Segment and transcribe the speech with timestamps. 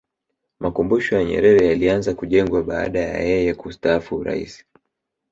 [0.61, 4.65] makumbusho ya nyerere yalianza kujengwa baada ya yeye kustaafu urais